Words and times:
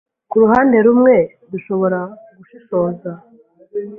kuruhande 0.29 0.77
rumwe 0.85 1.15
dushobora 1.51 1.99
gushishoza 2.37 3.11